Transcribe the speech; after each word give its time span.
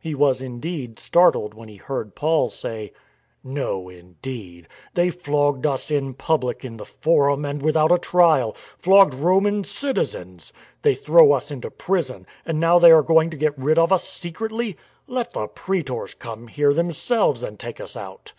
He 0.00 0.16
was 0.16 0.42
indeed 0.42 0.98
startled 0.98 1.54
when 1.54 1.68
he 1.68 1.76
heard 1.76 2.16
Paul 2.16 2.48
say: 2.50 2.92
198 3.44 3.48
STORM 3.52 3.94
AND 3.94 4.16
STRESS" 4.18 4.30
No, 4.32 4.58
indeed! 4.58 4.68
They 4.94 5.10
flogged 5.10 5.64
us 5.64 5.90
in 5.92 6.14
public 6.14 6.64
in 6.64 6.76
the 6.76 6.84
forum, 6.84 7.44
and 7.44 7.62
without 7.62 7.92
a 7.92 7.98
trial; 7.98 8.56
flogged 8.80 9.14
Roman 9.14 9.62
citizens. 9.62 10.52
They 10.82 10.96
throw 10.96 11.30
us 11.30 11.52
into 11.52 11.70
prison. 11.70 12.26
And 12.44 12.58
now 12.58 12.80
they 12.80 12.90
are 12.90 13.02
going 13.04 13.30
to 13.30 13.36
get 13.36 13.56
rid 13.56 13.78
of 13.78 13.92
us 13.92 14.02
secretly! 14.02 14.76
Let 15.06 15.34
the 15.34 15.46
praetors 15.46 16.14
come 16.14 16.48
here 16.48 16.74
themselves 16.74 17.44
and 17.44 17.56
take 17.60 17.80
us 17.80 17.96
out 17.96 18.32